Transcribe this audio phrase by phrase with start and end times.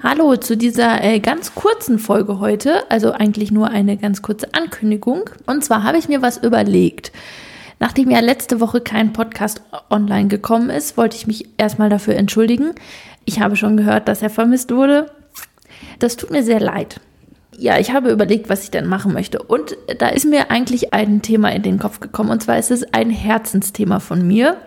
[0.00, 5.28] Hallo zu dieser äh, ganz kurzen Folge heute, also eigentlich nur eine ganz kurze Ankündigung.
[5.44, 7.10] Und zwar habe ich mir was überlegt.
[7.80, 12.76] Nachdem ja letzte Woche kein Podcast online gekommen ist, wollte ich mich erstmal dafür entschuldigen.
[13.24, 15.10] Ich habe schon gehört, dass er vermisst wurde.
[15.98, 17.00] Das tut mir sehr leid.
[17.56, 19.42] Ja, ich habe überlegt, was ich denn machen möchte.
[19.42, 22.30] Und da ist mir eigentlich ein Thema in den Kopf gekommen.
[22.30, 24.58] Und zwar ist es ein Herzensthema von mir.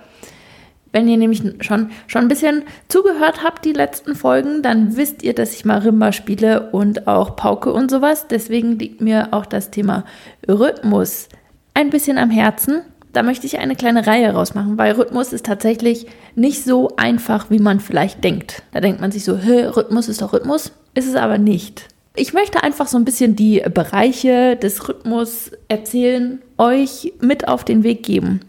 [0.92, 5.34] Wenn ihr nämlich schon, schon ein bisschen zugehört habt, die letzten Folgen, dann wisst ihr,
[5.34, 8.28] dass ich Marimba spiele und auch Pauke und sowas.
[8.28, 10.04] Deswegen liegt mir auch das Thema
[10.48, 11.30] Rhythmus
[11.74, 12.82] ein bisschen am Herzen.
[13.14, 17.60] Da möchte ich eine kleine Reihe rausmachen, weil Rhythmus ist tatsächlich nicht so einfach, wie
[17.60, 18.64] man vielleicht denkt.
[18.72, 20.72] Da denkt man sich so, Rhythmus ist doch Rhythmus.
[20.94, 21.88] Ist es aber nicht.
[22.16, 27.84] Ich möchte einfach so ein bisschen die Bereiche des Rhythmus erzählen, euch mit auf den
[27.84, 28.42] Weg geben.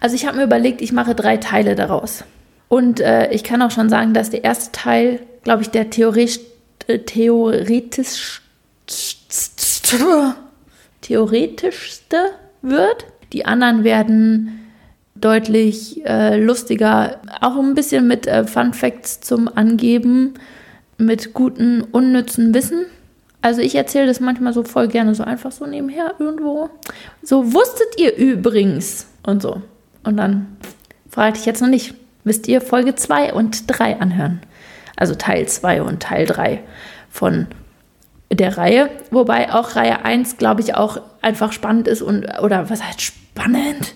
[0.00, 2.24] Also ich habe mir überlegt, ich mache drei Teile daraus.
[2.68, 6.40] Und äh, ich kann auch schon sagen, dass der erste Teil, glaube ich, der theoretisch,
[6.86, 8.42] äh, theoretisch,
[11.00, 12.16] theoretischste
[12.62, 13.06] wird.
[13.32, 14.68] Die anderen werden
[15.14, 20.34] deutlich äh, lustiger, auch ein bisschen mit äh, Fun Facts zum Angeben,
[20.96, 22.84] mit guten, unnützen Wissen.
[23.40, 26.70] Also ich erzähle das manchmal so voll gerne, so einfach so nebenher irgendwo.
[27.22, 29.62] So wusstet ihr übrigens und so.
[30.04, 30.56] Und dann
[31.08, 34.40] fragte ich jetzt noch nicht, müsst ihr Folge 2 und 3 anhören.
[34.96, 36.60] Also Teil 2 und Teil 3
[37.10, 37.46] von
[38.32, 38.90] der Reihe.
[39.10, 43.94] Wobei auch Reihe 1, glaube ich, auch einfach spannend ist und, oder was heißt spannend,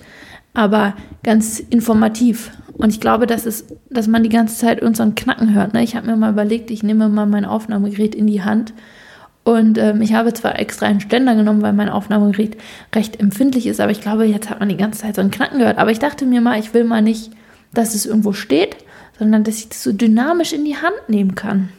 [0.55, 2.51] aber ganz informativ.
[2.75, 5.75] Und ich glaube, dass, es, dass man die ganze Zeit unseren Knacken hört.
[5.75, 5.83] Ne?
[5.83, 8.73] Ich habe mir mal überlegt, ich nehme mal mein Aufnahmegerät in die Hand
[9.45, 12.57] und ähm, ich habe zwar extra einen Ständer genommen, weil mein Aufnahmegerät
[12.95, 15.59] recht empfindlich ist, aber ich glaube, jetzt hat man die ganze Zeit so einen Knacken
[15.59, 15.79] gehört.
[15.79, 17.33] Aber ich dachte mir mal, ich will mal nicht,
[17.75, 18.77] dass es irgendwo steht,
[19.19, 21.70] sondern dass ich das so dynamisch in die Hand nehmen kann.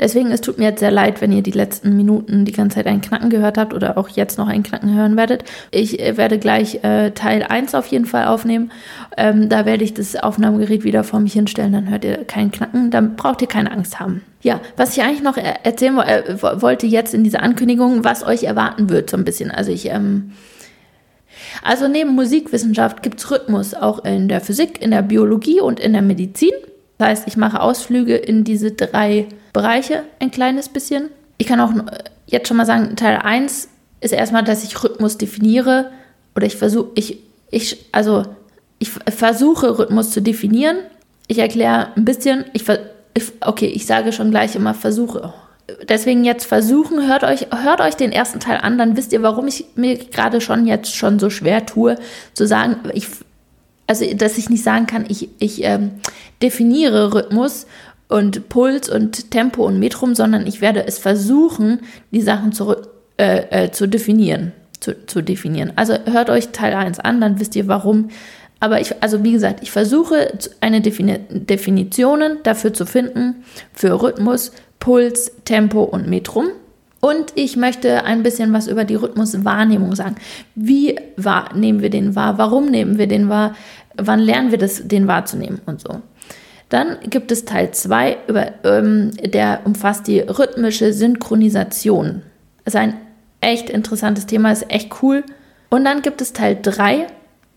[0.00, 2.86] Deswegen, es tut mir jetzt sehr leid, wenn ihr die letzten Minuten die ganze Zeit
[2.86, 5.44] einen Knacken gehört habt oder auch jetzt noch einen Knacken hören werdet.
[5.70, 8.70] Ich äh, werde gleich äh, Teil 1 auf jeden Fall aufnehmen.
[9.16, 12.90] Ähm, da werde ich das Aufnahmegerät wieder vor mich hinstellen, dann hört ihr keinen Knacken.
[12.90, 14.22] Dann braucht ihr keine Angst haben.
[14.40, 18.88] Ja, was ich eigentlich noch erzählen äh, wollte jetzt in dieser Ankündigung, was euch erwarten
[18.90, 19.50] wird, so ein bisschen.
[19.50, 20.32] Also ich, ähm,
[21.62, 25.92] also neben Musikwissenschaft gibt es Rhythmus auch in der Physik, in der Biologie und in
[25.92, 26.52] der Medizin.
[26.98, 29.26] Das heißt, ich mache Ausflüge in diese drei
[29.58, 31.10] Bereiche ein kleines bisschen.
[31.36, 31.72] Ich kann auch
[32.26, 33.68] jetzt schon mal sagen, Teil 1
[34.00, 35.90] ist erstmal, dass ich Rhythmus definiere
[36.36, 37.18] oder ich versuche, ich,
[37.50, 38.22] ich, also
[38.78, 40.76] ich versuche Rhythmus zu definieren.
[41.26, 42.62] Ich erkläre ein bisschen, ich,
[43.14, 45.34] ich, okay, ich sage schon gleich immer versuche.
[45.88, 49.48] Deswegen jetzt versuchen, hört euch, hört euch den ersten Teil an, dann wisst ihr, warum
[49.48, 51.96] ich mir gerade schon jetzt schon so schwer tue,
[52.32, 53.08] zu sagen, ich
[53.88, 55.92] also dass ich nicht sagen kann, ich, ich ähm,
[56.42, 57.66] definiere Rhythmus
[58.08, 61.80] und Puls und Tempo und Metrum, sondern ich werde es versuchen,
[62.10, 62.74] die Sachen zu,
[63.18, 64.52] äh, äh, zu definieren.
[64.80, 65.72] Zu, zu definieren.
[65.74, 68.10] Also hört euch Teil 1 an, dann wisst ihr warum.
[68.60, 74.52] Aber ich, also wie gesagt, ich versuche eine Defini Definitionen dafür zu finden für Rhythmus,
[74.78, 76.46] Puls, Tempo und Metrum.
[77.00, 80.16] Und ich möchte ein bisschen was über die Rhythmuswahrnehmung sagen.
[80.54, 82.38] Wie wahr, nehmen wir den wahr?
[82.38, 83.54] Warum nehmen wir den wahr?
[83.94, 86.02] Wann lernen wir das, den wahrzunehmen und so?
[86.68, 88.16] Dann gibt es Teil 2,
[88.64, 92.22] ähm, der umfasst die rhythmische Synchronisation.
[92.64, 92.94] Ist ein
[93.40, 95.24] echt interessantes Thema, ist echt cool.
[95.70, 97.06] Und dann gibt es Teil 3,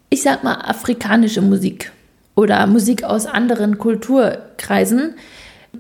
[0.10, 1.92] ich sag mal afrikanische Musik
[2.36, 5.16] oder Musik aus anderen Kulturkreisen,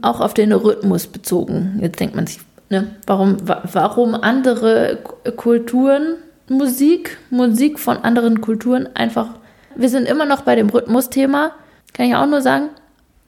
[0.01, 1.79] auch auf den Rhythmus bezogen.
[1.81, 2.39] Jetzt denkt man sich,
[2.71, 2.95] Ne?
[3.05, 4.97] Warum, warum andere
[5.35, 6.15] Kulturen
[6.47, 9.27] Musik, Musik von anderen Kulturen einfach.
[9.75, 11.51] Wir sind immer noch bei dem Rhythmusthema.
[11.93, 12.69] Kann ich auch nur sagen,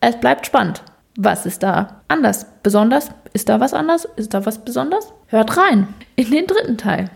[0.03, 0.83] es bleibt spannend.
[1.15, 2.45] Was ist da anders?
[2.63, 3.09] Besonders?
[3.33, 4.07] Ist da was anders?
[4.15, 5.13] Ist da was besonders?
[5.27, 7.09] Hört rein in den dritten Teil.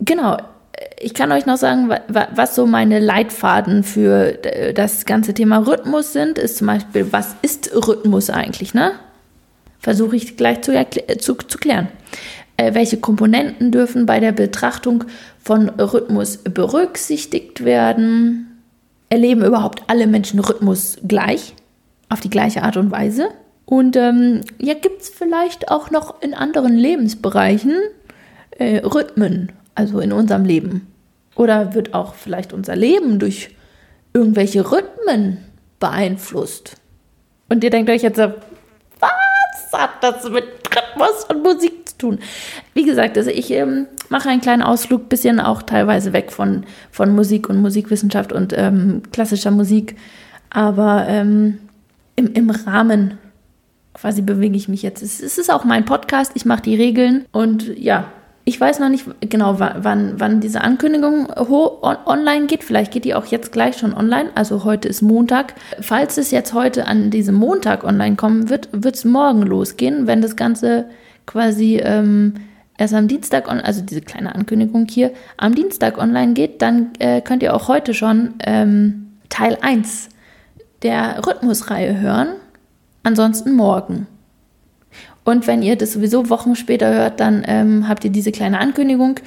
[0.00, 0.36] Genau.
[0.98, 4.32] Ich kann euch noch sagen, was so meine Leitfaden für
[4.74, 6.38] das ganze Thema Rhythmus sind.
[6.38, 8.92] Ist zum Beispiel, was ist Rhythmus eigentlich, ne?
[9.78, 10.72] Versuche ich gleich zu,
[11.18, 11.88] zu, zu klären.
[12.56, 15.04] Äh, welche Komponenten dürfen bei der Betrachtung
[15.42, 18.49] von Rhythmus berücksichtigt werden?
[19.10, 21.54] Erleben überhaupt alle Menschen Rhythmus gleich?
[22.08, 23.28] Auf die gleiche Art und Weise?
[23.66, 27.76] Und ähm, ja, gibt es vielleicht auch noch in anderen Lebensbereichen
[28.58, 30.92] äh, Rhythmen, also in unserem Leben?
[31.34, 33.50] Oder wird auch vielleicht unser Leben durch
[34.12, 35.38] irgendwelche Rhythmen
[35.78, 36.76] beeinflusst?
[37.48, 39.10] Und ihr denkt euch jetzt, was
[39.72, 42.18] hat das mit Rhythmus und Musik tun?
[42.74, 47.14] Wie gesagt, also ich ähm, mache einen kleinen Ausflug, bisschen auch teilweise weg von, von
[47.14, 49.96] Musik und Musikwissenschaft und ähm, klassischer Musik,
[50.50, 51.58] aber ähm,
[52.16, 53.18] im, im Rahmen
[53.94, 55.02] quasi bewege ich mich jetzt.
[55.02, 58.10] Es ist auch mein Podcast, ich mache die Regeln und ja,
[58.44, 62.64] ich weiß noch nicht genau, wann, wann diese Ankündigung online geht.
[62.64, 64.30] Vielleicht geht die auch jetzt gleich schon online.
[64.34, 65.54] Also heute ist Montag.
[65.80, 70.22] Falls es jetzt heute an diesem Montag online kommen wird, wird es morgen losgehen, wenn
[70.22, 70.86] das Ganze
[71.30, 72.34] quasi ähm,
[72.76, 77.20] erst am Dienstag, on, also diese kleine Ankündigung hier, am Dienstag online geht, dann äh,
[77.20, 80.08] könnt ihr auch heute schon ähm, Teil 1
[80.82, 82.28] der Rhythmusreihe hören.
[83.04, 84.08] Ansonsten morgen.
[85.22, 89.20] Und wenn ihr das sowieso Wochen später hört, dann ähm, habt ihr diese kleine Ankündigung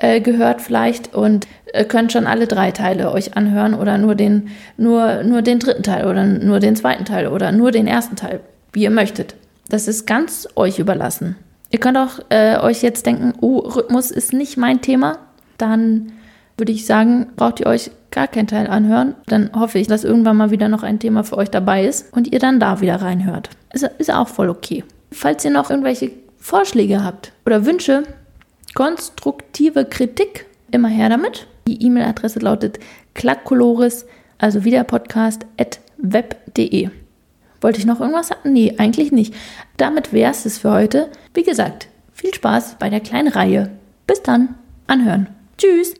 [0.00, 4.48] äh, gehört vielleicht und äh, könnt schon alle drei Teile euch anhören oder nur den,
[4.78, 8.40] nur, nur den dritten Teil oder nur den zweiten Teil oder nur den ersten Teil,
[8.72, 9.34] wie ihr möchtet.
[9.68, 11.36] Das ist ganz euch überlassen.
[11.70, 15.18] Ihr könnt auch äh, euch jetzt denken, oh, Rhythmus ist nicht mein Thema.
[15.56, 16.12] Dann
[16.56, 19.14] würde ich sagen, braucht ihr euch gar keinen Teil anhören.
[19.26, 22.32] Dann hoffe ich, dass irgendwann mal wieder noch ein Thema für euch dabei ist und
[22.32, 23.50] ihr dann da wieder reinhört.
[23.72, 24.84] Ist, ist auch voll okay.
[25.12, 28.02] Falls ihr noch irgendwelche Vorschläge habt oder Wünsche,
[28.74, 31.46] konstruktive Kritik, immer her damit.
[31.66, 32.78] Die E-Mail-Adresse lautet
[33.14, 34.06] klackkolores,
[34.38, 36.90] also wieder Podcast, at web.de.
[37.60, 38.52] Wollte ich noch irgendwas sagen?
[38.52, 39.34] Nee, eigentlich nicht.
[39.76, 41.10] Damit wäre es für heute.
[41.34, 43.70] Wie gesagt, viel Spaß bei der kleinen Reihe.
[44.06, 44.54] Bis dann.
[44.86, 45.28] Anhören.
[45.56, 45.88] Tschüss.